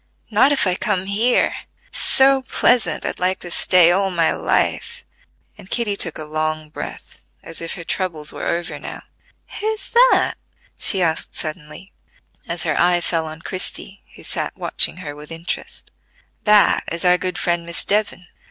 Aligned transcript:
"Not 0.31 0.51
if 0.51 0.65
I 0.65 0.73
come 0.73 1.05
here; 1.05 1.53
it's 1.87 1.99
so 1.99 2.41
pleasant 2.41 3.05
I'd 3.05 3.19
like 3.19 3.37
to 3.41 3.51
stay 3.51 3.91
all 3.91 4.09
my 4.09 4.31
life," 4.31 5.05
and 5.59 5.69
Kitty 5.69 5.95
took 5.95 6.17
a 6.17 6.23
long 6.23 6.69
breath, 6.71 7.19
as 7.43 7.61
if 7.61 7.73
her 7.73 7.83
troubles 7.83 8.33
were 8.33 8.47
over 8.47 8.79
now. 8.79 9.03
"Who's 9.59 9.91
that?" 9.91 10.37
she 10.75 11.03
asked 11.03 11.35
suddenly, 11.35 11.93
as 12.47 12.63
her 12.63 12.79
eye 12.81 12.99
fell 13.01 13.27
on 13.27 13.43
Christie, 13.43 14.01
who 14.15 14.23
sat 14.23 14.57
watching 14.57 14.97
her 15.05 15.15
with 15.15 15.31
interest: 15.31 15.91
"That 16.45 16.83
is 16.91 17.05
our 17.05 17.19
good 17.19 17.37
friend 17.37 17.63
Miss 17.63 17.85
Devon. 17.85 18.25